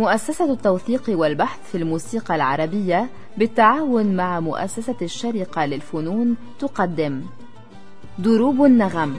مؤسسة 0.00 0.52
التوثيق 0.52 1.02
والبحث 1.08 1.70
في 1.70 1.78
الموسيقى 1.78 2.34
العربية 2.34 3.10
بالتعاون 3.36 4.16
مع 4.16 4.40
مؤسسة 4.40 4.96
الشرقة 5.02 5.66
للفنون 5.66 6.36
تقدم. 6.58 7.22
دروب 8.18 8.64
النغم. 8.64 9.16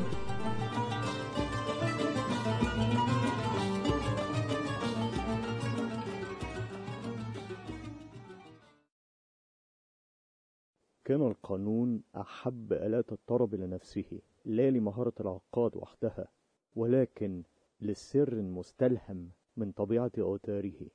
كان 11.05 11.21
القانون 11.21 12.03
أحب 12.15 12.73
آلات 12.73 13.11
الطرب 13.11 13.55
لنفسه 13.55 14.21
لا 14.45 14.69
لمهارة 14.69 15.13
العقاد 15.19 15.75
وحدها 15.75 16.27
ولكن 16.75 17.43
للسر 17.81 18.33
المستلهم 18.33 19.29
من 19.57 19.71
طبيعة 19.71 20.11
أوتاره 20.19 20.87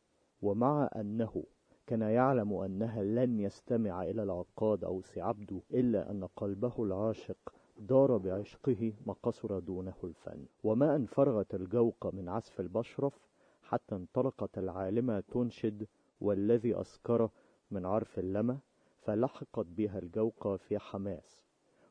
ومع 0.42 0.90
أنه 0.96 1.44
كان 1.86 2.02
يعلم 2.02 2.52
أنها 2.54 3.02
لن 3.02 3.40
يستمع 3.40 4.02
إلى 4.02 4.22
العقاد 4.22 4.84
أو 4.84 5.02
سعبده 5.02 5.60
إلا 5.70 6.10
أن 6.10 6.24
قلبه 6.36 6.72
العاشق 6.78 7.36
دار 7.78 8.16
بعشقه 8.16 8.92
ما 9.06 9.12
قصر 9.22 9.58
دونه 9.58 9.94
الفن 10.04 10.46
وما 10.64 10.96
أن 10.96 11.06
فرغت 11.06 11.54
الجوقة 11.54 12.10
من 12.10 12.28
عزف 12.28 12.60
البشرف 12.60 13.20
حتى 13.62 13.94
انطلقت 13.94 14.58
العالمة 14.58 15.20
تنشد 15.20 15.86
والذي 16.20 16.80
أسكر 16.80 17.30
من 17.70 17.86
عرف 17.86 18.18
اللمة 18.18 18.58
فلحقت 19.00 19.66
بها 19.66 19.98
الجوقة 19.98 20.56
في 20.56 20.78
حماس. 20.78 21.42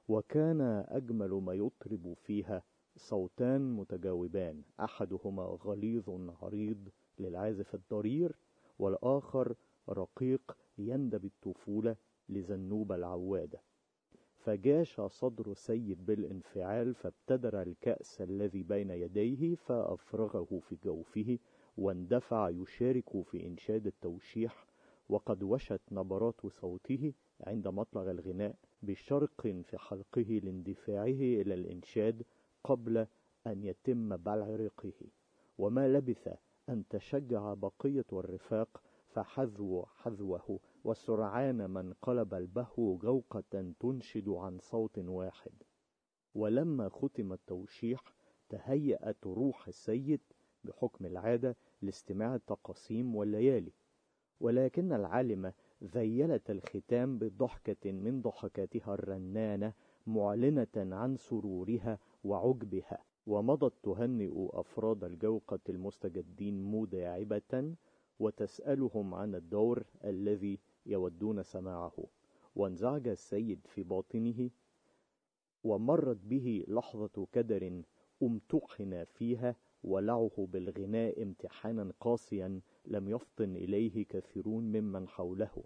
وكان 0.08 0.62
أجمل 0.90 1.30
ما 1.30 1.54
يطرب 1.54 2.14
فيها 2.14 2.64
صوتان 2.98 3.74
متجاوبان. 3.76 4.62
أحدهما 4.80 5.44
غليظ 5.44 6.30
عريض 6.42 6.90
للعازف 7.20 7.76
الضرير 7.76 8.36
والآخر 8.80 9.56
رقيق 9.90 10.58
يندب 10.78 11.26
الطفولة 11.26 11.96
لزنوب 12.30 12.92
العوادة. 12.92 13.62
فجاش 14.38 15.02
صدر 15.02 15.54
سيد 15.54 16.06
بالانفعال 16.06 16.96
فابتدر 16.96 17.62
الكأس 17.62 18.22
الذي 18.22 18.64
بين 18.64 18.90
يديه 18.90 19.56
فأفرغه 19.56 20.60
في 20.70 20.78
جوفه 20.84 21.38
واندفع 21.78 22.50
يشارك 22.50 23.22
في 23.22 23.48
إنشاد 23.48 23.88
التوشيح 23.88 24.66
وقد 25.10 25.44
وشت 25.44 25.82
نبرات 25.92 26.48
صوته 26.48 27.14
عند 27.48 27.68
مطلع 27.68 28.12
الغناء 28.12 28.56
بشرق 28.84 29.42
في 29.42 29.78
حلقه 29.78 30.22
لاندفاعه 30.44 31.06
إلى 31.42 31.54
الإنشاد 31.54 32.24
قبل 32.66 33.08
أن 33.48 33.64
يتم 33.64 34.18
بلع 34.18 34.56
ريقه 34.56 34.94
وما 35.58 35.88
لبث 35.88 36.28
أن 36.70 36.88
تشجع 36.88 37.54
بقية 37.54 38.06
الرفاق 38.14 38.82
فحذوا 39.08 39.86
حذوه 39.86 40.60
وسرعان 40.84 41.70
من 41.70 41.94
قلب 41.94 42.34
البهو 42.34 42.98
جوقة 42.98 43.74
تنشد 43.80 44.30
عن 44.30 44.60
صوت 44.60 44.98
واحد. 45.00 45.52
ولما 46.36 46.90
ختم 46.90 47.34
التوشيح 47.34 48.02
تهيأت 48.50 49.26
روح 49.28 49.68
السيد 49.68 50.22
بحكم 50.64 51.06
العادة 51.06 51.56
لاستماع 51.82 52.36
التقاسيم 52.36 53.16
والليالي. 53.16 53.74
ولكن 54.40 54.94
العالمة 54.94 55.54
ذيلت 55.84 56.50
الختام 56.52 57.18
بضحكة 57.18 57.92
من 57.92 58.22
ضحكاتها 58.22 58.94
الرنانة 58.94 59.74
معلنة 60.08 60.96
عن 60.96 61.18
سرورها 61.18 62.00
وعجبها 62.26 63.04
ومضت 63.28 63.74
تهنئ 63.84 64.48
أفراد 64.54 65.04
الجوقة 65.04 65.60
المستجدين 65.70 66.64
مداعبة 66.64 67.76
وتسألهم 68.20 69.14
عن 69.14 69.36
الدور 69.36 69.84
الذي 70.04 70.60
يودون 70.86 71.44
سماعه. 71.44 72.06
وانزعج 72.56 73.08
السيد 73.08 73.68
في 73.68 73.84
باطنه 73.84 74.50
ومرت 75.64 76.18
به 76.18 76.66
لحظة 76.68 77.28
كدر 77.32 77.82
امتحن 78.24 79.04
فيها 79.04 79.56
ولعه 79.84 80.48
بالغناء 80.52 81.24
امتحانا 81.24 81.92
قاسيا 82.00 82.62
لم 82.86 83.10
يفطن 83.10 83.56
إليه 83.56 84.06
كثيرون 84.06 84.64
ممن 84.64 85.08
حوله. 85.08 85.64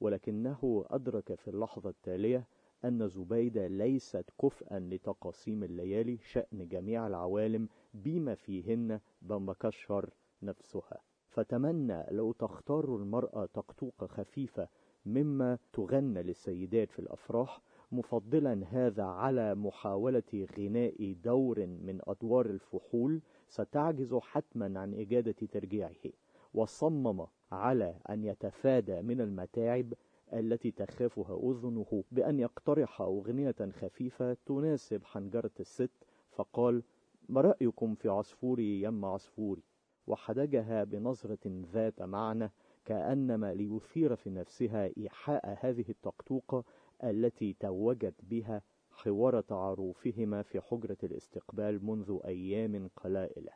ولكنه 0.00 0.84
أدرك 0.90 1.34
في 1.34 1.48
اللحظة 1.48 1.90
التالية 1.90 2.46
أن 2.84 3.08
زبيدة 3.08 3.66
ليست 3.66 4.24
كفءا 4.42 4.78
لتقاسيم 4.78 5.64
الليالي 5.64 6.18
شأن 6.18 6.68
جميع 6.68 7.06
العوالم 7.06 7.68
بما 7.94 8.34
فيهن 8.34 9.00
بمكشر 9.22 10.10
نفسها. 10.42 11.00
فتمنى 11.28 12.04
لو 12.10 12.32
تختار 12.32 12.96
المرأة 12.96 13.46
تقطوقة 13.46 14.06
خفيفة 14.06 14.68
مما 15.06 15.58
تغنى 15.72 16.22
للسيدات 16.22 16.90
في 16.90 16.98
الأفراح 16.98 17.60
مفضلا 17.92 18.64
هذا 18.70 19.04
على 19.04 19.54
محاولة 19.54 20.46
غناء 20.58 21.12
دور 21.24 21.66
من 21.66 22.00
أدوار 22.06 22.46
الفحول 22.46 23.20
ستعجز 23.48 24.14
حتما 24.14 24.80
عن 24.80 24.94
إجادة 24.94 25.46
ترجيعه. 25.52 26.12
وصمم 26.54 27.26
على 27.52 27.94
أن 28.10 28.24
يتفادى 28.24 29.02
من 29.02 29.20
المتاعب 29.20 29.94
التي 30.34 30.70
تخافها 30.70 31.50
أذنه 31.50 32.04
بأن 32.12 32.38
يقترح 32.40 33.00
أغنية 33.00 33.56
خفيفة 33.72 34.36
تناسب 34.46 35.04
حنجرة 35.04 35.50
الست 35.60 35.90
فقال 36.30 36.82
ما 37.28 37.40
رأيكم 37.40 37.94
في 37.94 38.08
عصفوري 38.08 38.82
يم 38.82 39.04
عصفوري؟ 39.04 39.62
وحدجها 40.06 40.84
بنظرة 40.84 41.62
ذات 41.72 42.02
معنى 42.02 42.52
كأنما 42.84 43.54
ليثير 43.54 44.16
في 44.16 44.30
نفسها 44.30 44.90
إيحاء 44.98 45.58
هذه 45.60 45.84
التقطوقة 45.88 46.64
التي 47.04 47.56
توجت 47.60 48.14
بها 48.22 48.62
حوار 48.90 49.40
تعارفهما 49.40 50.42
في 50.42 50.60
حجرة 50.60 50.98
الاستقبال 51.02 51.84
منذ 51.86 52.18
أيام 52.24 52.90
قلائل 52.96 53.48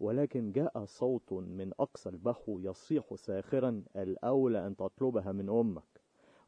ولكن 0.00 0.52
جاء 0.52 0.84
صوت 0.84 1.32
من 1.32 1.72
أقصى 1.80 2.08
البحو 2.08 2.58
يصيح 2.58 3.14
ساخرا 3.14 3.82
الأولى 3.96 4.66
أن 4.66 4.76
تطلبها 4.76 5.32
من 5.32 5.48
أمك. 5.48 5.95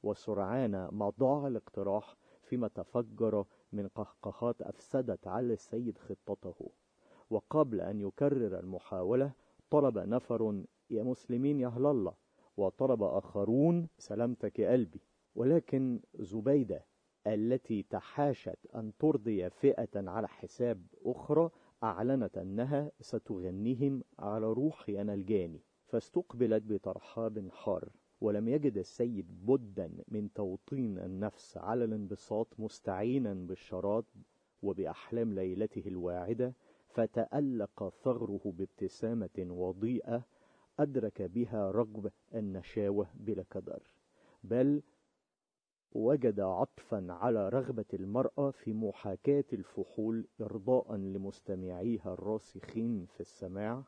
وسرعان 0.02 0.88
ما 0.92 1.10
ضاع 1.10 1.46
الاقتراح 1.46 2.16
فيما 2.42 2.68
تفجر 2.68 3.44
من 3.72 3.88
قهقهات 3.88 4.62
أفسدت 4.62 5.26
على 5.26 5.52
السيد 5.52 5.98
خطته. 5.98 6.70
وقبل 7.30 7.80
أن 7.80 8.00
يكرر 8.00 8.58
المحاولة 8.58 9.32
طلب 9.70 9.98
نفر 9.98 10.62
يا 10.90 11.02
مسلمين 11.02 11.60
يا 11.60 11.68
الله. 11.76 12.14
وطلب 12.56 13.02
آخرون 13.02 13.88
سلامتك 13.98 14.58
يا 14.58 14.72
قلبي. 14.72 15.00
ولكن 15.34 16.00
زبيدة 16.14 16.84
التي 17.26 17.82
تحاشت 17.82 18.58
أن 18.74 18.92
ترضي 18.98 19.50
فئة 19.50 20.10
على 20.10 20.28
حساب 20.28 20.86
أخرى 21.04 21.50
أعلنت 21.82 22.38
أنها 22.38 22.92
ستغنيهم 23.00 24.02
على 24.18 24.46
روحي 24.52 25.00
أنا 25.00 25.14
الجاني 25.14 25.60
فاستقبلت 25.86 26.62
بترحاب 26.62 27.48
حار. 27.52 27.88
ولم 28.20 28.48
يجد 28.48 28.78
السيد 28.78 29.26
بدا 29.46 29.90
من 30.08 30.32
توطين 30.32 30.98
النفس 30.98 31.56
على 31.56 31.84
الانبساط 31.84 32.46
مستعينا 32.58 33.34
بالشراب 33.34 34.04
وبأحلام 34.62 35.34
ليلته 35.34 35.82
الواعدة 35.88 36.54
فتألق 36.88 37.88
ثغره 38.02 38.40
بابتسامة 38.44 39.46
وضيئة 39.50 40.22
أدرك 40.78 41.22
بها 41.22 41.70
رغب 41.70 42.10
النشاوة 42.34 43.06
بلا 43.14 43.44
كدر 43.50 43.82
بل 44.44 44.82
وجد 45.92 46.40
عطفا 46.40 47.06
على 47.10 47.48
رغبة 47.48 47.84
المرأة 47.94 48.50
في 48.50 48.72
محاكاة 48.72 49.44
الفحول 49.52 50.26
إرضاء 50.40 50.94
لمستمعيها 50.96 52.12
الراسخين 52.12 53.06
في 53.06 53.20
السماع 53.20 53.82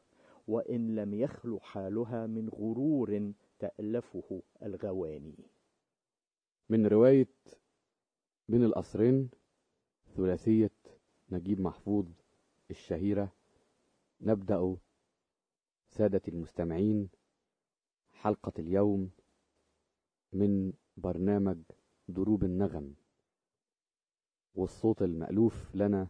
وإن 0.49 0.95
لم 0.95 1.15
يخلو 1.15 1.61
حالها 1.61 2.27
من 2.27 2.49
غرور 2.49 3.33
تألفه 3.61 4.43
الغواني. 4.63 5.35
من 6.69 6.87
رواية 6.87 7.29
بين 8.49 8.65
القصرين 8.65 9.31
ثلاثية 10.17 10.71
نجيب 11.31 11.61
محفوظ 11.61 12.07
الشهيرة 12.71 13.33
نبدأ 14.21 14.77
سادة 15.89 16.23
المستمعين 16.29 17.09
حلقة 18.13 18.53
اليوم 18.59 19.11
من 20.33 20.73
برنامج 20.97 21.59
دروب 22.09 22.45
النغم. 22.45 22.95
والصوت 24.55 25.03
المألوف 25.03 25.75
لنا 25.75 26.09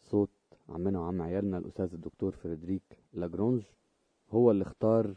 صوت 0.00 0.30
عمنا 0.68 1.00
وعم 1.00 1.22
عيالنا 1.22 1.58
الأستاذ 1.58 1.94
الدكتور 1.94 2.32
فريدريك 2.32 2.98
لاجرانج 3.12 3.62
هو 4.30 4.50
اللي 4.50 4.62
اختار 4.62 5.16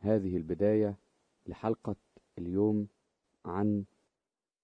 هذه 0.00 0.36
البداية 0.36 0.96
لحلقة 1.46 1.96
اليوم 2.38 2.86
عن 3.44 3.84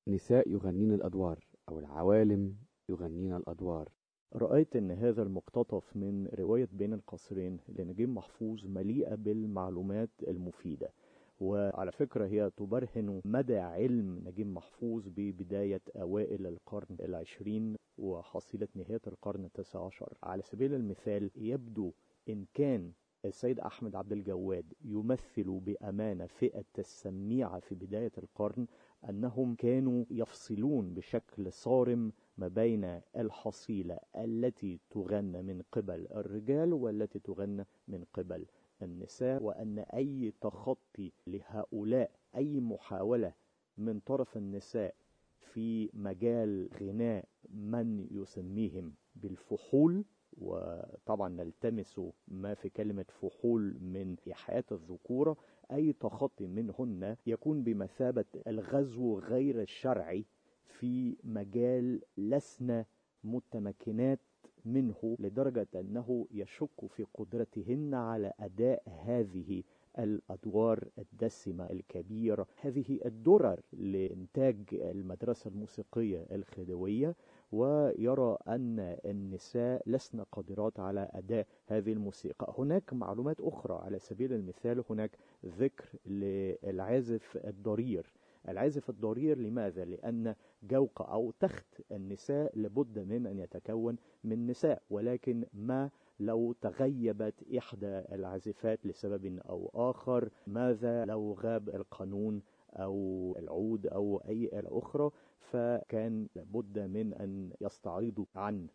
نساء 0.09 0.49
يغنين 0.49 0.93
الأدوار 0.93 1.47
أو 1.69 1.79
العوالم 1.79 2.57
يغنين 2.89 3.37
الأدوار. 3.37 3.89
رأيت 4.35 4.77
أن 4.77 4.91
هذا 4.91 5.23
المقتطف 5.23 5.97
من 5.97 6.27
رواية 6.39 6.69
بين 6.73 6.93
القصرين 6.93 7.59
لنجيب 7.69 8.09
محفوظ 8.09 8.67
مليئة 8.67 9.15
بالمعلومات 9.15 10.11
المفيدة. 10.29 10.93
وعلى 11.41 11.93
فكرة 11.93 12.27
هي 12.27 12.51
تبرهن 12.57 13.21
مدى 13.25 13.59
علم 13.59 14.23
نجيب 14.27 14.47
محفوظ 14.47 15.09
ببداية 15.09 15.81
أوائل 15.97 16.47
القرن 16.47 16.97
العشرين 17.01 17.77
وحصيلة 17.99 18.69
نهاية 18.75 19.01
القرن 19.07 19.45
التاسع 19.45 19.87
عشر. 19.87 20.13
على 20.23 20.43
سبيل 20.43 20.75
المثال 20.75 21.31
يبدو 21.37 21.93
إن 22.29 22.45
كان 22.55 22.93
السيد 23.25 23.61
أحمد 23.61 23.97
عبد 23.97 24.13
الجواد 24.13 24.73
يمثل 24.85 25.61
بأمانة 25.61 26.27
فئة 26.27 26.65
السميعة 26.79 27.61
في 27.61 27.75
بداية 27.75 28.13
القرن 28.19 28.67
أنهم 29.09 29.55
كانوا 29.55 30.05
يفصلون 30.11 30.95
بشكل 30.95 31.53
صارم 31.53 32.13
ما 32.39 32.49
بين 32.49 33.01
الحصيلة 33.17 33.99
التي 34.17 34.81
تغنى 34.91 35.43
من 35.43 35.63
قبل 35.73 36.07
الرجال 36.15 36.73
والتي 36.73 37.19
تغنى 37.19 37.67
من 37.89 38.05
قبل 38.15 38.47
النساء 38.83 39.43
وأن 39.43 39.79
أي 39.79 40.33
تخطي 40.41 41.13
لهؤلاء 41.27 42.11
أي 42.37 42.61
محاولة 42.61 43.33
من 43.79 44.01
طرف 44.01 44.37
النساء 44.37 44.95
في 45.41 45.91
مجال 45.95 46.69
غناء 46.81 47.25
من 47.51 48.07
يسميهم 48.11 48.95
بالفحول 49.17 50.05
وطبعا 50.41 51.29
نلتمس 51.29 52.01
ما 52.29 52.55
في 52.55 52.69
كلمة 52.69 53.05
فحول 53.21 53.77
من 53.81 54.17
إيحاءات 54.27 54.73
الذكورة 54.73 55.37
أي 55.73 55.93
تخطي 55.93 56.47
منهن 56.47 57.17
يكون 57.27 57.63
بمثابة 57.63 58.25
الغزو 58.47 59.19
غير 59.19 59.63
الشرعي 59.63 60.25
في 60.65 61.17
مجال 61.25 62.01
لسنا 62.19 62.85
متمكنات 63.25 64.21
منه 64.65 65.17
لدرجة 65.21 65.69
أنه 65.75 66.27
يشك 66.31 66.87
في 66.89 67.07
قدرتهن 67.15 67.95
على 67.95 68.33
أداء 68.41 68.83
هذه 69.05 69.63
الأدوار 69.99 70.89
الدسمة 70.99 71.71
الكبيرة. 71.71 72.47
هذه 72.61 73.01
الدرر 73.05 73.61
لإنتاج 73.73 74.57
المدرسة 74.73 75.51
الموسيقية 75.51 76.27
الخديوية 76.33 77.15
ويرى 77.55 78.37
أن 78.49 78.97
النساء 79.05 79.83
لسن 79.87 80.21
قادرات 80.21 80.81
على 80.81 81.09
أداء 81.13 81.47
هذه 81.67 81.93
الموسيقى. 81.93 82.55
هناك 82.59 82.93
معلومات 82.93 83.41
أخرى 83.41 83.75
على 83.75 83.99
سبيل 83.99 84.33
المثال 84.33 84.85
هناك 84.91 85.19
ذكر 85.47 85.85
للعازف 86.07 87.37
الضرير. 87.45 88.07
العازف 88.49 88.91
الضرير 88.91 89.39
لماذا؟ 89.39 89.85
لأن 89.85 90.35
جوق 90.63 91.03
أو 91.03 91.31
تخت 91.41 91.83
النساء 91.93 92.59
لابد 92.59 92.99
من 92.99 93.27
أن 93.27 93.39
يتكون 93.39 93.97
من 94.25 94.47
نساء 94.47 94.83
ولكن 94.91 95.45
ما 95.53 95.91
لو 96.21 96.53
تغيبت 96.53 97.35
إحدى 97.59 98.03
العازفات 98.13 98.87
لسبب 98.87 99.39
أو 99.49 99.71
آخر؟ 99.75 100.29
ماذا 100.47 101.05
لو 101.05 101.33
غاب 101.33 101.69
القانون 101.69 102.43
أو 102.77 103.35
العود 103.39 103.87
أو 103.87 104.23
أي 104.29 104.51
آلة 104.59 104.79
أخرى 104.79 105.11
فكان 105.39 106.29
لابد 106.35 106.79
من 106.79 107.15
أن 107.15 107.51
يستعيضوا 107.61 108.27
عن 108.35 108.67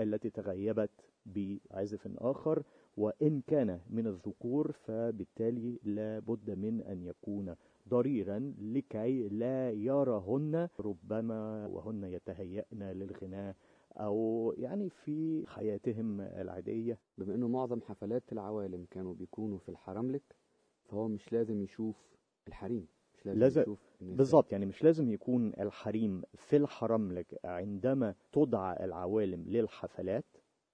التي 0.00 0.30
تغيبت 0.30 0.90
بعازف 1.26 2.08
آخر 2.18 2.62
وإن 2.96 3.40
كان 3.46 3.80
من 3.90 4.06
الذكور 4.06 4.72
فبالتالي 4.72 5.80
لابد 5.84 6.50
من 6.50 6.80
أن 6.82 7.02
يكون 7.02 7.54
ضريرا 7.88 8.54
لكي 8.60 9.28
لا 9.28 9.70
يرهن 9.70 10.68
ربما 10.80 11.66
وهن 11.66 12.04
يتهيأن 12.04 12.82
للغناء 12.82 13.56
أو 13.96 14.54
يعني 14.58 14.90
في 14.90 15.46
حياتهم 15.46 16.20
العادية. 16.20 16.98
بما 17.18 17.34
إنه 17.34 17.48
معظم 17.48 17.80
حفلات 17.80 18.32
العوالم 18.32 18.86
كانوا 18.90 19.14
بيكونوا 19.14 19.58
في 19.58 19.68
الحرملك 19.68 20.36
فهو 20.84 21.08
مش 21.08 21.32
لازم 21.32 21.62
يشوف 21.62 21.96
الحريم. 22.48 22.86
لازم. 23.24 23.76
بالظبط 24.00 24.52
يعني 24.52 24.66
مش 24.66 24.84
لازم 24.84 25.10
يكون 25.10 25.52
الحريم 25.60 26.22
في 26.34 26.56
الحرملك 26.56 27.40
عندما 27.44 28.14
تدعى 28.32 28.84
العوالم 28.84 29.44
للحفلات 29.46 30.24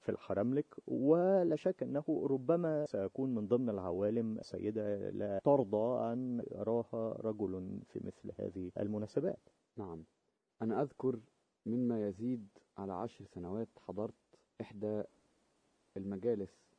في 0.01 0.09
الحرملك 0.09 0.67
ولا 0.87 1.57
شك 1.57 1.83
أنه 1.83 2.27
ربما 2.31 2.87
سيكون 2.87 3.35
من 3.35 3.49
ضمن 3.49 3.69
العوالم 3.71 4.39
سيدة 4.43 5.11
لا 5.11 5.41
ترضى 5.45 6.13
أن 6.13 6.43
يراها 6.51 7.17
رجل 7.21 7.81
في 7.89 8.01
مثل 8.05 8.33
هذه 8.41 8.71
المناسبات. 8.79 9.49
نعم. 9.77 10.05
أنا 10.63 10.83
أذكر 10.83 11.21
مما 11.67 12.09
يزيد 12.09 12.49
على 12.79 12.93
عشر 12.93 13.25
سنوات 13.25 13.69
حضرت 13.79 14.15
إحدى 14.61 15.03
المجالس 15.97 16.73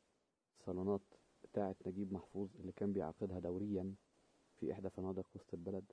صالونات 0.66 1.00
بتاعة 1.44 1.76
نجيب 1.86 2.12
محفوظ 2.12 2.48
اللي 2.60 2.72
كان 2.72 2.92
بيعقدها 2.92 3.38
دوريا. 3.38 3.94
في 4.60 4.72
إحدى 4.72 4.90
فنادق 4.90 5.26
وسط 5.34 5.54
البلد. 5.54 5.84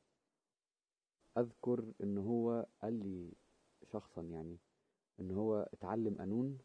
أذكر 1.37 1.93
إن 2.03 2.17
هو 2.17 2.65
قال 2.81 2.93
لي 2.93 3.31
شخصا 3.91 4.21
يعني 4.21 4.57
إن 5.19 5.31
هو 5.31 5.69
اتعلم 5.73 6.15
قانون 6.19 6.57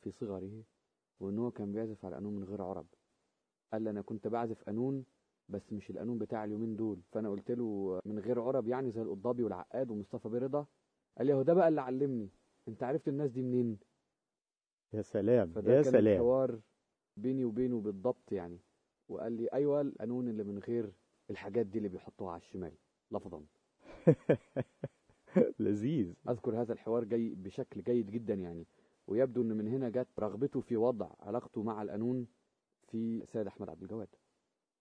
في 0.00 0.10
صغره 0.10 0.62
وإن 1.20 1.38
هو 1.38 1.50
كان 1.50 1.72
بيعزف 1.72 2.04
على 2.04 2.14
قانون 2.14 2.34
من 2.36 2.44
غير 2.44 2.62
عرب. 2.62 2.86
قال 3.72 3.82
لي 3.82 3.90
أنا 3.90 4.02
كنت 4.02 4.28
بعزف 4.28 4.62
قانون 4.62 5.04
بس 5.48 5.72
مش 5.72 5.90
القانون 5.90 6.18
بتاع 6.18 6.44
اليومين 6.44 6.76
دول. 6.76 7.00
فأنا 7.12 7.28
قلت 7.30 7.50
له 7.50 8.00
من 8.04 8.18
غير 8.18 8.40
عرب 8.40 8.68
يعني 8.68 8.90
زي 8.90 9.02
القضابي 9.02 9.42
والعقاد 9.42 9.90
ومصطفى 9.90 10.28
برضا. 10.28 10.66
قال 11.18 11.26
لي 11.26 11.32
هو 11.34 11.42
ده 11.42 11.54
بقى 11.54 11.68
اللي 11.68 11.80
علمني. 11.80 12.28
أنت 12.68 12.82
عرفت 12.82 13.08
الناس 13.08 13.30
دي 13.30 13.42
منين؟ 13.42 13.78
يا 14.92 15.02
سلام 15.02 15.52
فده 15.52 15.72
يا 15.72 15.82
كان 15.82 15.92
سلام. 15.92 16.14
الحوار 16.14 16.60
بيني 17.16 17.44
وبينه 17.44 17.80
بالضبط 17.80 18.32
يعني. 18.32 18.58
وقال 19.08 19.32
لي 19.32 19.48
أيوه 19.52 19.80
القانون 19.80 20.28
اللي 20.28 20.44
من 20.44 20.58
غير 20.58 20.92
الحاجات 21.30 21.66
دي 21.66 21.78
اللي 21.78 21.88
بيحطوها 21.88 22.32
على 22.32 22.40
الشمال 22.40 22.72
لفظا. 23.10 23.42
لذيذ. 25.58 26.12
أذكر 26.28 26.60
هذا 26.62 26.72
الحوار 26.72 27.04
جاي 27.04 27.34
بشكل 27.34 27.82
جيد 27.82 28.10
جدا 28.10 28.34
يعني. 28.34 28.66
ويبدو 29.06 29.42
إن 29.42 29.48
من 29.56 29.68
هنا 29.68 29.88
جت 29.88 30.08
رغبته 30.18 30.60
في 30.60 30.76
وضع 30.76 31.10
علاقته 31.20 31.62
مع 31.62 31.82
القانون 31.82 32.26
في 32.90 33.26
سيد 33.26 33.46
أحمد 33.46 33.68
عبد 33.68 33.82
الجواد. 33.82 34.08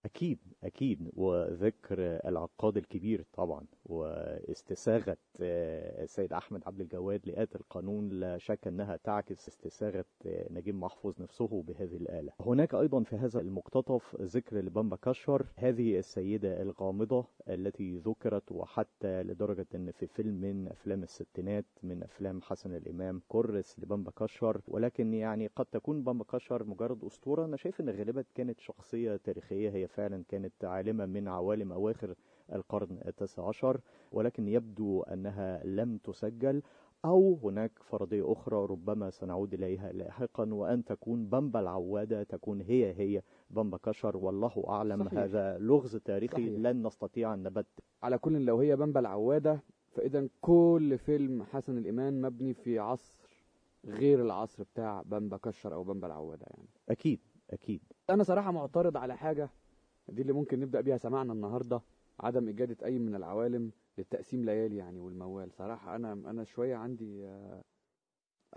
أكيد 0.06 0.40
أكيد. 0.64 1.12
وذكر 1.14 1.98
العقاد 2.00 2.78
الكبير 2.78 3.26
طبعا 3.34 3.66
واستساغة 3.86 5.18
آه، 5.42 6.04
السيد 6.04 6.34
أحمد 6.34 6.62
عبد 6.66 6.82
الجواد 6.82 7.22
لآت 7.26 7.56
القانون 7.56 8.10
لا 8.10 8.38
شك 8.38 8.68
أنها 8.68 8.96
تعكس 9.04 9.48
استساغة 9.48 10.06
آه، 10.26 10.48
نجيب 10.54 10.76
محفوظ 10.76 11.22
نفسه 11.22 11.64
بهذه 11.68 11.96
الآلة. 11.98 12.32
هناك 12.40 12.76
أيضا 12.76 13.04
في 13.04 13.16
هذا 13.16 13.42
المقتطف 13.42 14.16
ذكر 14.22 14.58
لبامبا 14.58 14.96
كشر 14.96 15.46
هذه 15.56 15.98
السيدة 16.00 16.62
الغامضة 16.62 17.26
التي 17.50 17.98
ذكرت 17.98 18.52
وحتى 18.52 19.24
لدرجة 19.24 19.68
أن 19.76 19.92
في 19.92 20.08
فيلم 20.08 20.34
من 20.42 20.68
أفلام 20.68 21.04
الستينات 21.04 21.66
من 21.84 22.04
أفلام 22.04 22.42
حسن 22.42 22.76
الإمام 22.76 23.22
كرس 23.28 23.80
لبامبا 23.80 24.12
كشر 24.12 24.62
ولكن 24.68 25.14
يعني 25.14 25.48
قد 25.56 25.66
تكون 25.66 26.04
بامبا 26.04 26.24
كشر 26.24 26.64
مجرد 26.64 27.04
أسطورة. 27.04 27.46
أنا 27.46 27.58
شايف 27.58 27.82
أن 27.82 27.90
غالبا 27.90 28.24
كانت 28.36 28.60
شخصية 28.60 29.16
تاريخية 29.16 29.70
هي 29.70 29.87
فعلا 29.88 30.24
كانت 30.30 30.66
عالمة 30.66 31.06
من 31.06 31.28
عوالم 31.28 31.72
أواخر 31.72 32.16
القرن 32.54 33.00
التاسع 33.06 33.48
عشر 33.48 33.82
ولكن 34.12 34.48
يبدو 34.48 35.02
أنها 35.02 35.64
لم 35.66 35.98
تسجل 35.98 36.62
أو 37.06 37.40
هناك 37.44 37.72
فرضية 37.84 38.32
أخرى 38.32 38.66
ربما 38.66 39.10
سنعود 39.10 39.54
إليها 39.54 39.92
لاحقا 39.92 40.54
وأن 40.54 40.86
تكون 40.86 41.26
بامبا 41.26 41.60
العوادة 41.60 42.24
تكون 42.24 42.62
هي 42.62 42.94
هي 42.94 43.22
بامبا 43.50 43.78
كشر. 43.78 44.18
والله 44.18 44.64
أعلم 44.68 45.04
صحيح. 45.06 45.20
هذا 45.20 45.58
لغز 45.58 45.96
تاريخي 45.96 46.34
صحيح. 46.34 46.60
لن 46.60 46.88
نستطيع 46.88 47.34
أن 47.34 47.44
نبت 47.44 47.68
على 48.04 48.18
كل 48.18 48.46
لو 48.46 48.60
هي 48.60 48.76
بامبا 48.76 49.00
العوادة 49.00 49.64
فإذا 49.92 50.28
كل 50.42 50.98
فيلم 50.98 51.44
حسن 51.44 51.78
الإمام 51.78 52.22
مبني 52.22 52.54
في 52.54 52.80
عصر 52.80 53.18
غير 53.86 54.22
العصر 54.22 54.64
بتاع 54.64 55.02
بامبا 55.06 55.38
كشر 55.38 55.74
أو 55.74 55.84
بامبا 55.84 56.08
العوادة 56.08 56.46
يعني. 56.50 56.68
أكيد 56.90 57.20
أكيد. 57.50 57.82
أنا 58.10 58.24
صراحة 58.24 58.52
معترض 58.52 58.98
على 58.98 59.18
حاجة. 59.18 59.50
دي 60.10 60.22
اللي 60.22 60.34
ممكن 60.34 60.60
نبدأ 60.60 60.82
بيها 60.82 60.98
سماعنا 60.98 61.34
النهاردة 61.34 61.82
عدم 62.20 62.50
إجادة 62.50 62.86
أي 62.86 63.00
من 63.00 63.16
العوالم 63.16 63.72
للتقسيم 63.98 64.46
ليالي 64.46 64.76
يعني 64.78 65.00
والموال 65.00 65.52
صراحة 65.54 65.96
أنا 65.96 66.14
أنا 66.14 66.44
شوية 66.44 66.76
عندي 66.76 67.26
آه، 67.26 67.62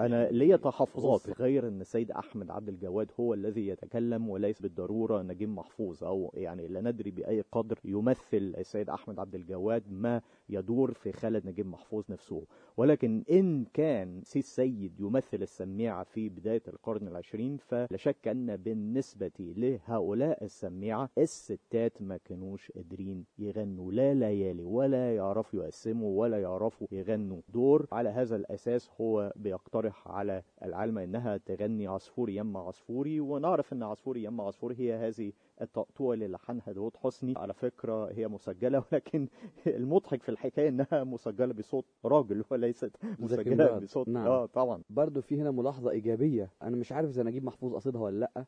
أنا 0.00 0.28
ليا 0.30 0.56
تحفظات. 0.56 1.40
غير 1.40 1.68
أن 1.68 1.80
السيد 1.80 2.10
أحمد 2.10 2.50
عبد 2.50 2.68
الجواد 2.68 3.10
هو 3.20 3.34
الذي 3.34 3.66
يتكلم 3.66 4.28
وليس 4.28 4.62
بالضرورة 4.62 5.22
نجيب 5.22 5.48
محفوظ 5.48 6.04
أو 6.04 6.30
يعني 6.34 6.68
لا 6.68 6.80
ندري 6.80 7.10
بأي 7.10 7.44
قدر 7.52 7.78
يمثل 7.84 8.54
السيد 8.58 8.90
أحمد 8.90 9.18
عبد 9.18 9.34
الجواد 9.34 9.82
ما 9.92 10.20
يدور 10.50 10.92
في 10.92 11.12
خالد 11.12 11.46
نجيب 11.46 11.66
محفوظ 11.66 12.04
نفسه. 12.08 12.44
ولكن 12.76 13.24
إن 13.30 13.64
كان 13.74 14.20
سي 14.24 14.38
السيد 14.38 15.00
يمثل 15.00 15.42
السميعة 15.42 16.04
في 16.04 16.28
بداية 16.28 16.62
القرن 16.68 17.08
العشرين 17.08 17.56
فلا 17.56 17.96
شك 17.96 18.28
أن 18.28 18.56
بالنسبة 18.56 19.30
لهؤلاء 19.38 20.44
السميعة 20.44 21.10
الستات 21.18 22.02
ما 22.02 22.16
كانوش 22.16 22.72
قادرين 22.72 23.24
يغنوا. 23.38 23.92
لا 23.92 24.14
ليالي 24.14 24.62
ولا 24.64 25.16
يعرفوا 25.16 25.62
يقسموا 25.64 26.20
ولا 26.20 26.42
يعرفوا 26.42 26.86
يغنوا. 26.92 27.40
دور 27.48 27.86
على 27.92 28.08
هذا 28.08 28.36
الأساس 28.36 28.90
هو 29.00 29.32
بيقترح 29.36 30.08
على 30.08 30.42
العالمة 30.64 31.04
إنها 31.04 31.36
تغني 31.36 31.86
عصفوري 31.86 32.36
يما 32.36 32.60
عصفوري 32.60 33.20
ونعرف 33.20 33.72
إن 33.72 33.82
عصفوري 33.82 34.24
يما 34.24 34.44
عصفوري 34.44 34.74
هي 34.78 34.94
هذه 34.94 35.32
التقطوع 35.60 36.14
اللي 36.14 36.28
لحنها 36.28 36.72
داود 36.72 36.96
حسني 36.96 37.34
على 37.36 37.54
فكرة 37.54 38.12
هي 38.12 38.28
مسجلة 38.28 38.84
ولكن 38.92 39.28
المضحك 39.66 40.22
في 40.22 40.28
الحكاية 40.28 40.68
إنها 40.68 41.04
مسجلة 41.04 41.52
بصوت 41.54 41.84
راجل 42.04 42.44
وليست 42.50 42.96
مسجلة 43.18 43.56
مراد. 43.64 43.82
بصوت 43.82 44.08
نعم. 44.08 44.26
آه 44.26 44.46
طبعا. 44.46 44.82
برضو 44.90 45.20
في 45.20 45.40
هنا 45.40 45.50
ملاحظة 45.50 45.90
إيجابية. 45.90 46.50
أنا 46.62 46.76
مش 46.76 46.92
عارف 46.92 47.10
إذا 47.10 47.22
نجيب 47.22 47.44
محفوظ 47.44 47.74
قصدها 47.74 48.00
ولا 48.02 48.18
لأ. 48.34 48.44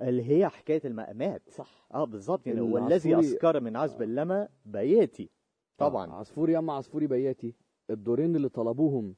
اللي 0.00 0.22
هي 0.30 0.48
حكاية 0.48 0.80
المقامات 0.84 1.42
صح. 1.50 1.88
آه 1.94 2.04
بالظبط 2.04 2.46
يعني 2.46 2.60
العصفوري- 2.60 2.82
والذي 2.82 3.20
أسكر 3.20 3.60
من 3.60 3.76
عزب 3.76 4.02
اللمى 4.02 4.48
بياتي. 4.66 5.30
طبعا. 5.78 6.12
عصفوري 6.12 6.52
يما 6.52 6.72
عصفوري 6.72 7.06
بياتي. 7.06 7.54
الدورين 7.90 8.36
اللي 8.36 8.48
طلبوهم 8.48 9.14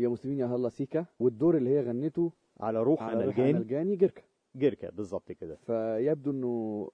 يا 0.00 0.08
مسلمين 0.08 0.38
يا 0.38 0.46
هلا 0.46 0.68
سيكا 0.68 1.06
والدور 1.20 1.56
اللي 1.56 1.70
هي 1.70 1.80
غنته 1.80 2.32
على 2.60 2.82
روح 2.82 3.02
على 3.02 3.24
روح 3.24 3.38
الجان 3.38 3.56
الجاني 3.56 3.96
جركة 3.96 4.22
جركة 4.58 4.90
بالظبط 4.90 5.32
كده. 5.32 5.56
فيبدو 5.56 6.30
إنه 6.30 6.90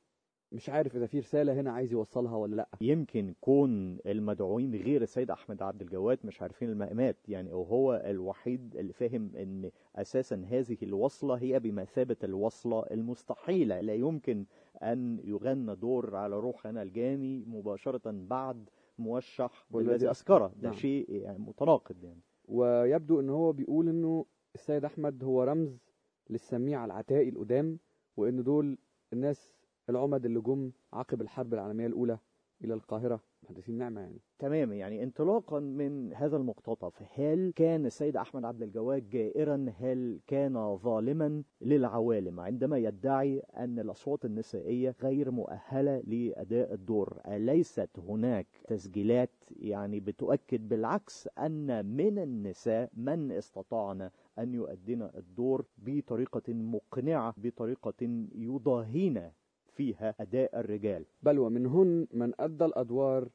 مش 0.52 0.68
عارف 0.70 0.96
إذا 0.96 1.06
في 1.06 1.18
رسالة 1.18 1.52
هنا 1.60 1.72
عايز 1.72 1.92
يوصلها 1.92 2.36
ولا 2.36 2.56
لأ. 2.56 2.68
يمكن 2.80 3.34
كون 3.40 3.98
المدعوين 4.06 4.74
غير 4.74 5.02
السيد 5.02 5.30
أحمد 5.30 5.62
عبد 5.62 5.82
الجواد 5.82 6.18
مش 6.24 6.42
عارفين 6.42 6.70
المقامات 6.70 7.16
يعني 7.28 7.52
وهو 7.52 8.02
الوحيد 8.06 8.76
اللي 8.76 8.92
فاهم 8.92 9.30
إن 9.36 9.70
أساسا 9.96 10.44
هذه 10.50 10.76
الوصلة 10.82 11.34
هي 11.34 11.60
بمثابة 11.60 12.16
الوصلة 12.24 12.80
المستحيلة. 12.90 13.80
لا 13.80 13.94
يمكن 13.94 14.44
أن 14.82 15.20
يغنى 15.24 15.74
دور 15.74 16.16
على 16.16 16.36
روح 16.38 16.66
أنا 16.66 16.82
الجاني 16.82 17.44
مباشرة 17.46 18.10
بعد 18.10 18.68
موشح 18.98 19.66
والذي. 19.70 20.10
أسكره. 20.10 20.46
ده 20.56 20.68
نعم. 20.68 20.72
شيء 20.72 21.10
يعني 21.10 21.38
متناقض 21.38 22.04
يعني. 22.04 22.20
ويبدو 22.48 23.20
إن 23.20 23.30
هو 23.30 23.52
بيقول 23.52 23.88
إنه 23.88 24.26
السيد 24.54 24.84
أحمد 24.84 25.24
هو 25.24 25.42
رمز 25.42 25.83
للسميع 26.30 26.84
العتائي 26.84 27.28
القدام 27.28 27.78
وإن 28.16 28.42
دول 28.42 28.78
الناس 29.12 29.50
العمد 29.90 30.24
اللي 30.24 30.40
جم 30.40 30.72
عقب 30.92 31.20
الحرب 31.20 31.54
العالمية 31.54 31.86
الأولى 31.86 32.18
إلى 32.64 32.74
القاهرة 32.74 33.20
محدثين 33.42 33.78
نعمة 33.78 34.00
يعني. 34.00 34.20
تمام 34.38 34.72
يعني 34.72 35.02
انطلاقا 35.02 35.60
من 35.60 36.12
هذا 36.14 36.36
المقتطف 36.36 37.02
هل 37.14 37.52
كان 37.56 37.86
السيد 37.86 38.16
أحمد 38.16 38.44
عبد 38.44 38.62
الجواد 38.62 39.10
جائرا؟ 39.10 39.72
هل 39.80 40.20
كان 40.26 40.76
ظالما 40.76 41.42
للعوالم؟ 41.60 42.40
عندما 42.40 42.78
يدعي 42.78 43.42
أن 43.56 43.78
الأصوات 43.78 44.24
النسائية 44.24 44.94
غير 45.02 45.30
مؤهلة 45.30 46.00
لأداء 46.06 46.74
الدور 46.74 47.20
أليست 47.28 47.90
هناك 47.98 48.46
تسجيلات 48.66 49.30
يعني 49.50 50.00
بتؤكد 50.00 50.68
بالعكس 50.68 51.28
أن 51.38 51.86
من 51.86 52.18
النساء 52.18 52.90
من 52.96 53.32
استطعن 53.32 54.10
أن 54.38 54.54
يؤدين 54.54 55.02
الدور 55.02 55.64
بطريقة 55.78 56.52
مقنعة 56.52 57.34
بطريقة 57.36 58.26
يضاهين 58.34 59.30
فيها 59.74 60.14
أداء 60.20 60.60
الرجال. 60.60 61.04
بل 61.22 61.38
ومنهن 61.38 62.06
من 62.12 62.32
أدى 62.40 62.64
الأدوار 62.64 63.28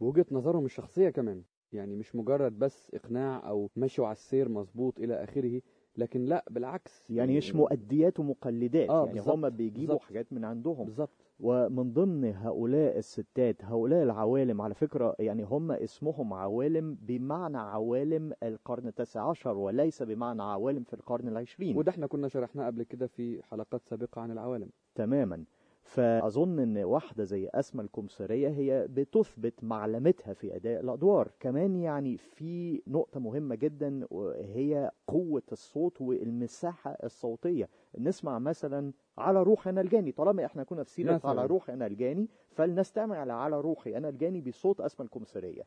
بوجهة 0.00 0.26
نظرهم 0.30 0.64
الشخصية 0.64 1.10
كمان. 1.10 1.42
يعني 1.72 1.96
مش 1.96 2.14
مجرد 2.16 2.58
بس 2.58 2.90
إقناع 2.94 3.48
أو 3.48 3.70
مشوا 3.76 4.06
على 4.06 4.12
السير 4.12 4.48
مظبوط 4.48 5.00
إلى 5.00 5.24
آخره 5.24 5.60
لكن 5.96 6.24
لا 6.24 6.44
بالعكس. 6.50 7.10
يعني 7.10 7.36
مش 7.36 7.54
مؤديات 7.54 8.20
ومقلدات. 8.20 8.90
آه، 8.90 9.06
يعني 9.06 9.20
هم 9.20 9.48
بيجيبوا 9.50 9.86
بالظبط. 9.86 10.02
حاجات 10.02 10.32
من 10.32 10.44
عندهم. 10.44 10.84
بالظبط. 10.84 11.10
ومن 11.40 11.92
ضمن 11.92 12.24
هؤلاء 12.24 12.98
الستات 12.98 13.64
هؤلاء 13.64 14.02
العوالم 14.02 14.60
على 14.60 14.74
فكرة 14.74 15.14
يعني 15.18 15.42
هم 15.42 15.72
اسمهم 15.72 16.34
عوالم 16.34 16.98
بمعنى 17.00 17.58
عوالم 17.58 18.32
القرن 18.42 18.86
التاسع 18.86 19.30
عشر 19.30 19.56
وليس 19.56 20.02
بمعنى 20.02 20.42
عوالم 20.42 20.82
في 20.82 20.94
القرن 20.94 21.28
العشرين. 21.28 21.76
وده 21.76 21.90
إحنا 21.90 22.06
كنا 22.06 22.28
شرحناه 22.28 22.66
قبل 22.66 22.82
كده 22.82 23.06
في 23.06 23.42
حلقات 23.42 23.82
سابقة 23.84 24.20
عن 24.20 24.30
العوالم. 24.30 24.68
تماما. 24.94 25.44
فأظن 25.88 26.58
إن 26.58 26.78
واحدة 26.78 27.24
زي 27.24 27.48
أسمى 27.54 27.82
الكمثرية 27.82 28.48
هي 28.48 28.86
بتثبت 28.90 29.64
معلمتها 29.64 30.32
في 30.32 30.56
أداء 30.56 30.80
الأدوار. 30.80 31.28
كمان 31.40 31.76
يعني 31.76 32.16
في 32.16 32.82
نقطة 32.86 33.20
مهمة 33.20 33.54
جدا 33.54 34.06
وهي 34.10 34.90
قوة 35.06 35.42
الصوت 35.52 36.00
والمساحة 36.00 36.90
الصوتية. 37.04 37.68
نسمع 37.98 38.38
مثلا 38.38 38.92
على 39.18 39.42
روحي 39.42 39.70
أنا 39.70 39.80
الجاني. 39.80 40.12
طالما 40.12 40.44
إحنا 40.44 40.64
كنا 40.64 40.82
في 40.84 40.90
سيرة. 40.90 41.20
على 41.24 41.46
روحي 41.46 41.72
أنا 41.72 41.86
الجاني 41.86 42.28
فلنستمع 42.50 43.18
على 43.18 43.32
على 43.32 43.60
روحي 43.60 43.96
أنا 43.96 44.08
الجاني 44.08 44.40
بصوت 44.40 44.80
أسمى 44.80 45.06
الكمثرية 45.06 45.62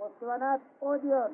والصوانات 0.00 0.60
اوديون 0.82 1.30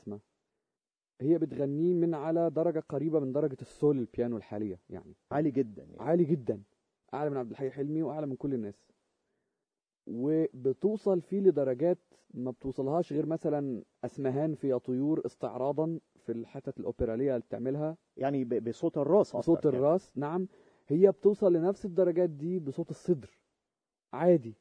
اسماء 0.00 0.18
هي 1.20 1.38
بتغنيه 1.38 1.94
من 1.94 2.14
على 2.14 2.50
درجة 2.50 2.82
قريبة 2.88 3.20
من 3.20 3.32
درجة 3.32 3.56
السول 3.62 3.98
البيانو 3.98 4.36
الحالية 4.36 4.80
يعني. 4.90 5.14
عالي 5.30 5.50
جدا 5.50 5.82
يعني. 5.82 6.00
عالي 6.02 6.24
جدا. 6.24 6.62
أعلى 7.14 7.30
من 7.30 7.36
عبد 7.36 7.50
الحي 7.50 7.70
حلمي 7.70 8.02
وأعلى 8.02 8.26
من 8.26 8.36
كل 8.36 8.54
الناس. 8.54 8.86
وبتوصل 10.06 11.20
فيه 11.20 11.40
لدرجات 11.40 11.98
ما 12.34 12.50
بتوصلهاش 12.50 13.12
غير 13.12 13.26
مثلا 13.26 13.82
أسمهان 14.04 14.54
في 14.54 14.68
يا 14.68 14.78
طيور 14.78 15.26
استعراضا 15.26 16.00
في 16.16 16.32
الحتت 16.32 16.80
الأوبرالية 16.80 17.30
اللي 17.30 17.44
بتعملها. 17.46 17.96
يعني 18.16 18.44
بصوت 18.44 18.98
الرأس 18.98 19.36
بصوت 19.36 19.64
يعني. 19.64 19.76
الرأس 19.76 20.18
نعم. 20.18 20.48
هي 20.88 21.10
بتوصل 21.10 21.52
لنفس 21.52 21.84
الدرجات 21.84 22.30
دي 22.30 22.58
بصوت 22.58 22.90
الصدر. 22.90 23.30
عادي. 24.12 24.54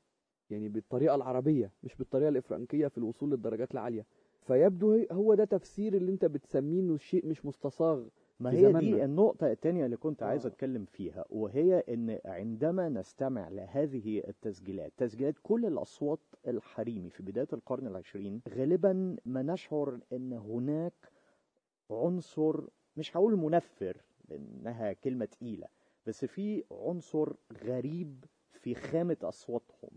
يعني 0.50 0.70
بالطريقة 0.70 1.16
العربية 1.16 1.72
مش 1.84 1.96
بالطريقة 1.96 2.30
الافرنكيه 2.30 2.88
في 2.88 2.98
الوصول 2.98 3.30
للدرجات 3.32 3.72
العالية. 3.72 4.06
فيبدو 4.50 5.06
هو 5.12 5.34
ده 5.34 5.46
تفسير 5.46 5.94
اللي 5.94 6.12
انت 6.12 6.26
بتسميه 6.26 6.80
إنه 6.80 6.98
شيء 6.98 7.26
مش 7.26 7.46
مستصاغ 7.46 8.04
ما 8.40 8.52
هي. 8.52 8.74
دي 8.74 9.04
النقطة 9.06 9.52
التانية 9.52 9.86
اللي 9.86 9.98
كنت 9.98 10.24
عايز 10.24 10.46
آه. 10.46 10.50
أتكلم 10.50 10.86
فيها 10.86 11.26
وهي 11.30 11.84
إن 11.90 12.20
عندما 12.26 12.90
نستمع 12.90 13.50
لهذه 13.50 14.24
التسجيلات 14.28 14.92
تسجيلات 14.98 15.36
كل 15.44 15.66
الأصوات 15.66 16.20
الحريمي 16.48 17.10
في 17.10 17.24
بداية 17.24 17.48
القرن 17.54 17.88
العشرين 17.88 18.42
غالبا 18.50 19.16
ما 19.26 19.42
نشعر 19.42 20.00
إن 20.14 20.34
هناك 20.34 21.12
عنصر 21.92 22.62
مش 22.98 23.18
هقول 23.18 23.36
منفر 23.36 23.98
لأنها 24.30 24.94
كلمة 24.94 25.26
تقيلة 25.26 25.68
بس 26.08 26.26
في 26.26 26.64
عنصر 26.72 27.34
غريب 27.66 28.26
في 28.54 28.76
خامة 28.76 29.18
أصواتهم 29.24 29.90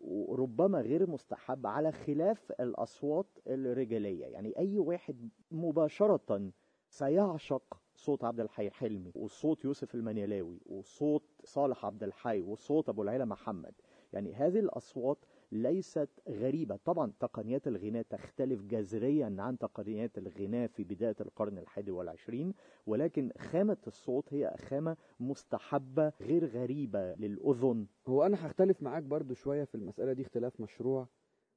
وربما 0.00 0.80
غير 0.80 1.10
مستحب 1.10 1.66
على 1.66 1.92
خلاف 1.92 2.52
الأصوات 2.60 3.26
الرجالية. 3.46 4.26
يعني 4.26 4.58
أي 4.58 4.78
واحد 4.78 5.28
مباشرة 5.50 6.50
سيعشق 6.88 7.76
صوت 7.94 8.24
عبد 8.24 8.40
الحي 8.40 8.70
حلمي 8.70 9.12
وصوت 9.14 9.64
يوسف 9.64 9.94
المنيلاوي 9.94 10.60
وصوت 10.66 11.24
صالح 11.44 11.86
عبد 11.86 12.02
الحي 12.02 12.42
وصوت 12.42 12.88
أبو 12.88 13.02
العلا 13.02 13.24
محمد. 13.24 13.74
يعني 14.12 14.34
هذه 14.34 14.58
الأصوات 14.58 15.18
ليست 15.52 16.08
غريبة. 16.28 16.76
طبعا 16.84 17.12
تقنيات 17.20 17.68
الغناء 17.68 18.02
تختلف 18.02 18.62
جذريا 18.62 19.36
عن 19.38 19.58
تقنيات 19.58 20.18
الغناء 20.18 20.66
في 20.66 20.84
بداية 20.84 21.16
القرن 21.20 21.58
الحادي 21.58 21.90
والعشرين 21.90 22.54
ولكن 22.86 23.30
خامة 23.38 23.76
الصوت 23.86 24.34
هي 24.34 24.54
خامة 24.58 24.96
مستحبة 25.20 26.12
غير 26.20 26.46
غريبة 26.46 27.14
للأذن. 27.14 27.86
هو 28.08 28.26
أنا 28.26 28.46
هختلف 28.46 28.82
معاك 28.82 29.02
برضو 29.02 29.34
شوية 29.34 29.64
في 29.64 29.74
المسألة 29.74 30.12
دي 30.12 30.22
اختلاف 30.22 30.60
مشروع 30.60 31.06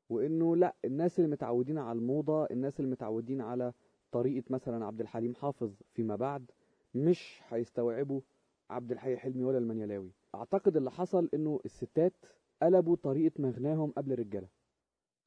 وإنه 0.10 0.56
لأ 0.56 0.76
الناس 0.86 1.20
اللي 1.20 1.30
متعودين 1.32 1.78
على 1.78 1.98
الموضة 2.00 2.46
الناس 2.46 2.80
اللي 2.80 2.92
متعودين 2.92 3.42
على 3.42 3.74
طريقة 4.12 4.44
مثلا 4.50 4.86
عبد 4.86 5.02
الحليم 5.02 5.36
حافظ 5.36 5.72
فيما 5.94 6.16
بعد 6.16 6.52
مش 6.96 7.42
هيستوعبوا 7.50 8.22
عبد 8.70 8.92
الحي 8.92 9.18
حلمي 9.18 9.44
ولا 9.44 9.58
المنيلاوي. 9.58 10.12
أعتقد 10.36 10.78
اللي 10.78 10.92
حصل 10.92 11.30
إنه 11.34 11.60
الستات 11.66 12.14
قلبوا 12.64 12.96
طريقة 12.96 13.42
مغناهم 13.42 13.92
قبل 13.92 14.12
الرجالة. 14.14 14.48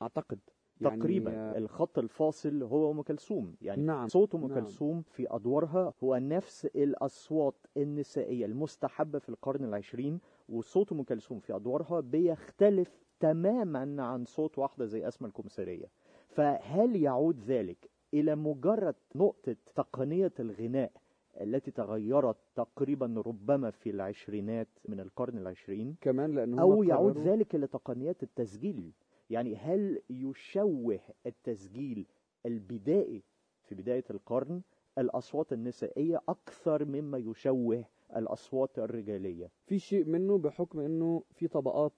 أعتقد 0.02 0.38
يعني 0.80 1.00
تقريبا 1.00 1.30
آه، 1.30 1.58
الخط 1.58 1.98
الفاصل 1.98 2.62
هو 2.62 2.90
أم 2.90 3.02
كلثوم. 3.02 3.54
يعني 3.62 3.82
نعم، 3.82 4.08
صوت 4.08 4.34
أم 4.34 4.46
نعم. 4.46 4.54
كلثوم 4.60 5.02
في 5.02 5.26
أدوارها 5.30 5.94
هو 6.04 6.16
نفس 6.16 6.66
الأصوات 6.66 7.66
النسائية 7.76 8.46
المستحبة 8.46 9.18
في 9.18 9.28
القرن 9.28 9.64
العشرين 9.64 10.20
وصوت 10.48 10.92
أم 10.92 11.02
كلثوم 11.02 11.40
في 11.40 11.56
أدوارها 11.56 12.00
بيختلف 12.00 13.04
تماما 13.20 14.04
عن 14.04 14.24
صوت 14.24 14.58
واحدة 14.58 14.84
زي 14.84 15.08
أسماء 15.08 15.28
الكمثريه 15.28 15.86
فهل 16.28 16.96
يعود 16.96 17.40
ذلك 17.40 17.90
إلى 18.14 18.36
مجرد 18.36 18.94
نقطة 19.14 19.56
تقنية 19.74 20.32
الغناء 20.40 20.92
التي 21.40 21.70
تغيرت 21.70 22.36
تقريبا 22.54 23.22
ربما 23.26 23.70
في 23.70 23.90
العشرينات 23.90 24.68
من 24.88 25.00
القرن 25.00 25.38
العشرين 25.38 25.96
كمان 26.00 26.34
لأن 26.34 26.58
أو 26.58 26.82
يعود 26.82 27.18
ذلك 27.18 27.54
لتقنيات 27.54 28.22
التسجيل. 28.22 28.92
يعني 29.30 29.56
هل 29.56 30.02
يشوه 30.10 31.00
التسجيل 31.26 32.06
البدائي 32.46 33.22
في 33.64 33.74
بداية 33.74 34.04
القرن 34.10 34.62
الأصوات 34.98 35.52
النسائية 35.52 36.20
أكثر 36.28 36.84
مما 36.84 37.18
يشوه 37.18 37.84
الأصوات 38.16 38.78
الرجالية؟ 38.78 39.50
في 39.66 39.78
شيء 39.78 40.04
منه 40.04 40.38
بحكم 40.38 40.80
إنه 40.80 41.22
في 41.34 41.48
طبقات 41.48 41.92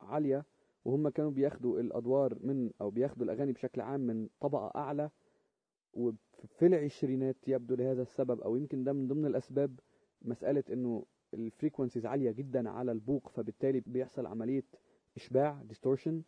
عالية 0.00 0.44
وهم 0.84 1.08
كانوا 1.08 1.30
بياخدوا 1.30 1.80
الأدوار 1.80 2.38
من 2.40 2.70
أو 2.80 2.90
بياخدوا 2.90 3.24
الأغاني 3.24 3.52
بشكل 3.52 3.80
عام 3.80 4.00
من 4.00 4.28
طبقة 4.40 4.72
أعلى 4.76 5.10
وفي 5.94 6.66
العشرينات 6.66 7.36
يبدو 7.48 7.74
لهذا 7.74 8.02
السبب 8.02 8.40
أو 8.40 8.56
يمكن 8.56 8.84
ده 8.84 8.92
من 8.92 9.08
ضمن 9.08 9.26
الأسباب 9.26 9.80
مسألة 10.22 10.64
إنه 10.72 11.04
الفريكونسيز 11.34 12.06
عالية 12.06 12.30
جدا 12.30 12.70
على 12.70 12.92
البوق 12.92 13.28
فبالتالي 13.28 13.80
بيحصل 13.86 14.26
عملية 14.26 14.64
إشباع 15.16 15.62
distortion 15.64 16.22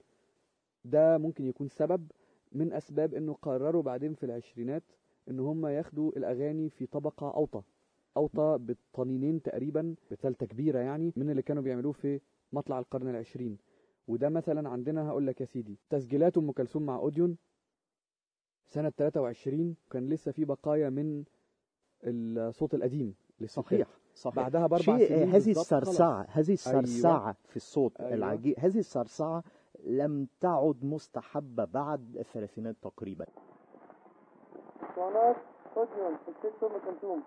ده 0.84 1.18
ممكن 1.18 1.44
يكون 1.44 1.68
سبب 1.68 2.10
من 2.52 2.72
أسباب 2.72 3.14
إنه 3.14 3.32
قرروا 3.32 3.82
بعدين 3.82 4.14
في 4.14 4.26
العشرينات 4.26 4.82
إن 5.30 5.40
هم 5.40 5.66
ياخدوا 5.66 6.12
الأغاني 6.16 6.70
في 6.70 6.86
طبقة 6.86 7.30
أوطى 7.34 7.62
أوطى 8.16 8.58
بالطنينين 8.60 9.42
تقريبا 9.42 9.94
بثالثه 10.10 10.46
كبيرة 10.46 10.78
يعني 10.78 11.12
من 11.16 11.30
اللي 11.30 11.42
كانوا 11.42 11.62
بيعملوه 11.62 11.92
في 11.92 12.20
مطلع 12.52 12.78
القرن 12.78 13.08
العشرين. 13.08 13.58
وده 14.08 14.28
مثلا 14.28 14.68
عندنا 14.68 15.08
هقول 15.08 15.26
لك 15.26 15.40
يا 15.40 15.46
سيدي 15.46 15.78
تسجيلات 15.90 16.38
أم 16.38 16.52
كلثوم 16.52 16.86
مع 16.86 16.96
أوديون 16.96 17.36
سنة 18.66 18.90
23 18.90 19.76
كان 19.90 20.08
لسه 20.08 20.32
في 20.32 20.44
بقايا 20.44 20.90
من 20.90 21.24
الصوت 22.04 22.74
القديم. 22.74 23.14
صحيح 23.44 23.88
صحيح 24.14 24.36
بعدها 24.36 24.66
بأربع 24.66 24.98
سنين 24.98 25.28
هذه 25.28 25.50
السرسعة 25.50 26.26
هذه 26.28 26.52
السرسعة 26.52 27.22
أيوة. 27.22 27.36
في 27.48 27.56
الصوت 27.56 28.00
أيوة. 28.00 28.14
العجيب 28.14 28.54
هذه 28.58 28.78
السرسعة 28.78 29.42
لم 29.84 30.28
تعد 30.40 30.84
مستحبة 30.84 31.64
بعد 31.64 32.16
الثلاثينات 32.16 32.76
تقريبا 32.82 33.26
الست 36.28 37.04
ام 37.04 37.22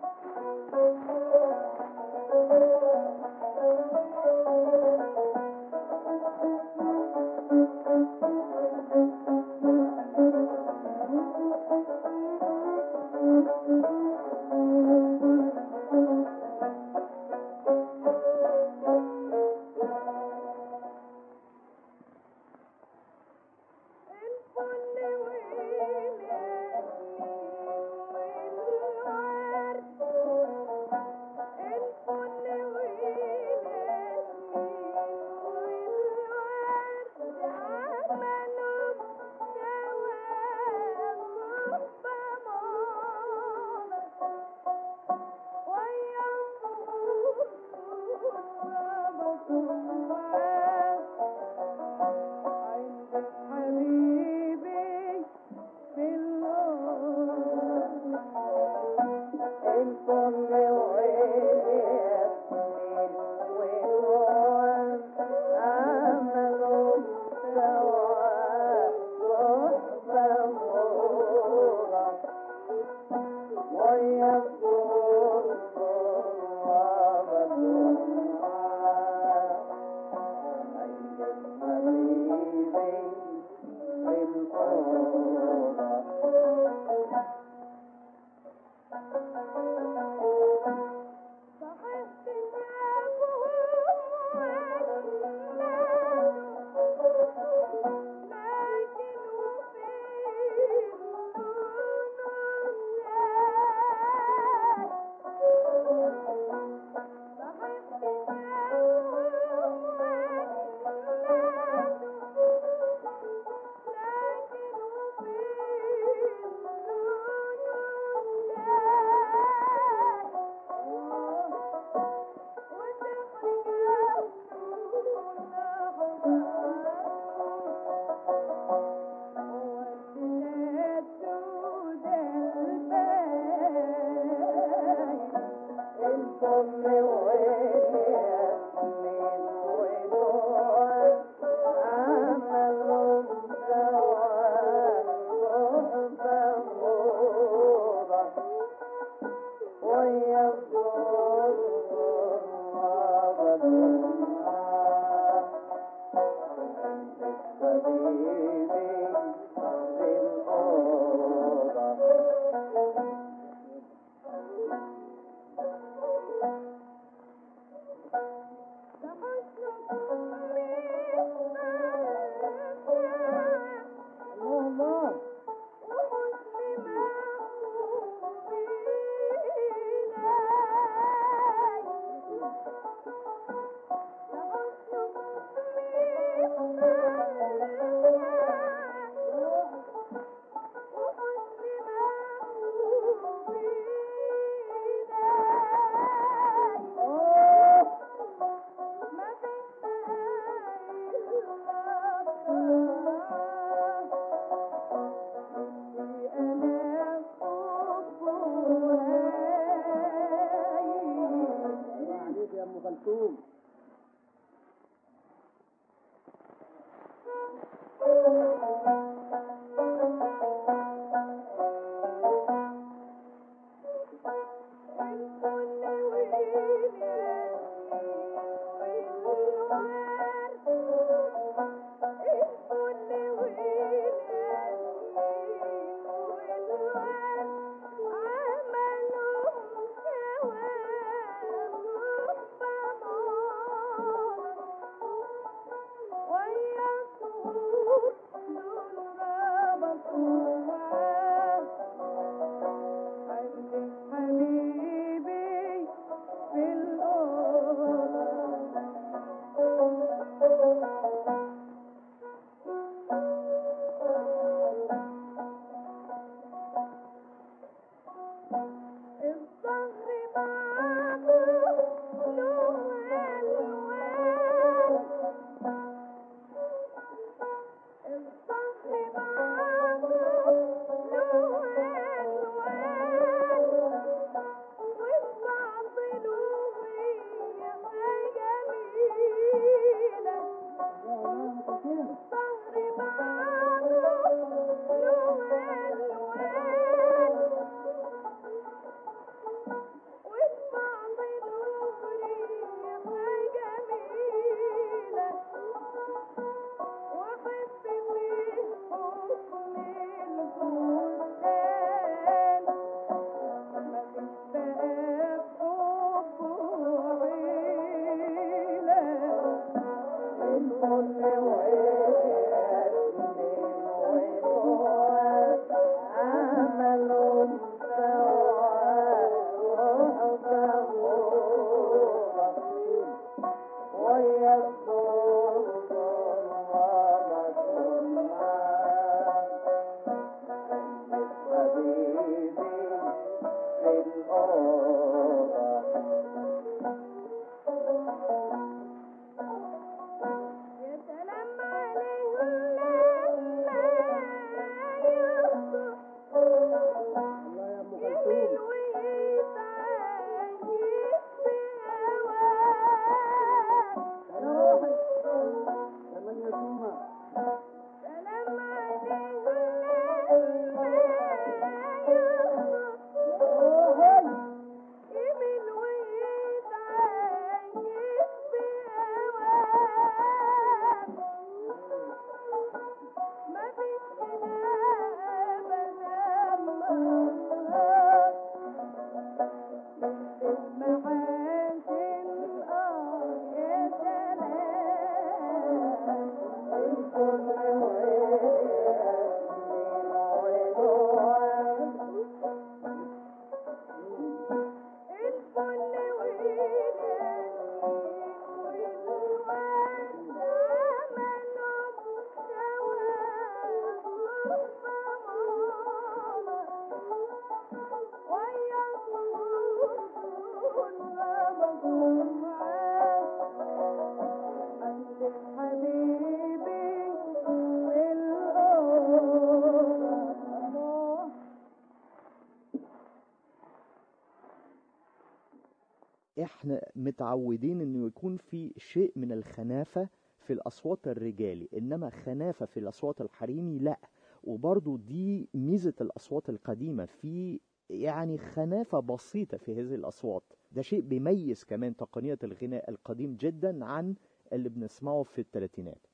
متعودين 437.10 437.80
إنه 437.80 438.06
يكون 438.06 438.36
في 438.36 438.72
شيء 438.76 439.12
من 439.16 439.32
الخنافة 439.32 440.08
في 440.38 440.52
الأصوات 440.52 441.08
الرجالي 441.08 441.68
إنما 441.76 442.10
خنافة 442.10 442.66
في 442.66 442.80
الأصوات 442.80 443.20
الحريمي 443.20 443.78
لا. 443.78 443.98
وبرضو 444.44 444.96
دي 444.96 445.48
ميزة 445.54 445.94
الأصوات 446.00 446.48
القديمة 446.48 447.04
في 447.04 447.60
يعني 447.90 448.38
خنافة 448.38 449.00
بسيطة 449.00 449.56
في 449.56 449.72
هذه 449.72 449.94
الأصوات. 449.94 450.42
ده 450.72 450.82
شيء 450.82 451.00
بيميز 451.00 451.64
كمان 451.64 451.96
تقنية 451.96 452.38
الغناء 452.44 452.90
القديم 452.90 453.36
جدا 453.36 453.84
عن 453.84 454.14
اللي 454.52 454.68
بنسمعه 454.68 455.22
في 455.22 455.40
الثلاثينات. 455.40 456.06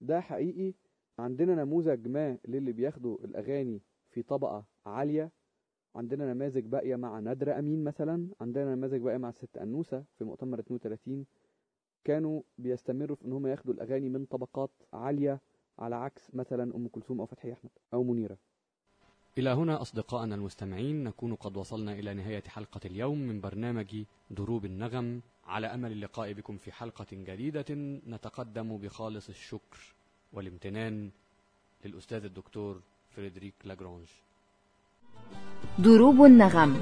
ده 0.00 0.20
حقيقي 0.20 0.74
عندنا 1.18 1.54
نموذج 1.64 2.08
ما 2.08 2.38
للي 2.48 2.72
بياخدوا 2.72 3.18
الأغاني 3.24 3.82
في 4.10 4.22
طبقة 4.22 4.64
عالية 4.86 5.30
عندنا 5.94 6.32
نماذج 6.34 6.64
باقية 6.64 6.96
مع 6.96 7.18
نادرة 7.18 7.58
أمين 7.58 7.84
مثلا 7.84 8.28
عندنا 8.40 8.74
نماذج 8.74 9.00
باقية 9.00 9.16
مع 9.16 9.28
الست 9.28 9.56
أنوسة 9.58 10.04
في 10.18 10.24
مؤتمر 10.24 10.58
32 10.58 11.26
كانوا 12.04 12.42
بيستمروا 12.58 13.16
في 13.16 13.24
إن 13.24 13.32
هم 13.32 13.46
ياخدوا 13.46 13.74
الأغاني 13.74 14.08
من 14.08 14.24
طبقات 14.24 14.70
عالية 14.92 15.40
على 15.78 15.96
عكس 15.96 16.34
مثلا 16.34 16.76
أم 16.76 16.88
كلثوم 16.88 17.20
أو 17.20 17.26
فتحي 17.26 17.52
أحمد 17.52 17.70
أو 17.94 18.04
منيرة. 18.04 18.36
إلى 19.38 19.50
هنا 19.50 19.80
أصدقائنا 19.82 20.34
المستمعين 20.34 21.04
نكون 21.04 21.34
قد 21.34 21.56
وصلنا 21.56 21.92
إلى 21.92 22.14
نهاية 22.14 22.42
حلقة 22.42 22.80
اليوم 22.84 23.18
من 23.18 23.40
برنامج 23.40 24.04
دروب 24.30 24.64
النغم. 24.64 25.20
على 25.46 25.66
أمل 25.66 25.92
اللقاء 25.92 26.32
بكم 26.32 26.56
في 26.56 26.72
حلقة 26.72 27.06
جديدة 27.12 27.74
نتقدم 28.06 28.76
بخالص 28.78 29.28
الشكر 29.28 29.94
والامتنان 30.32 31.10
للأستاذ 31.84 32.24
الدكتور 32.24 32.80
فريدريك 33.10 33.54
لاجرونج 33.64 34.06
دروب 35.78 36.22
النغم. 36.22 36.74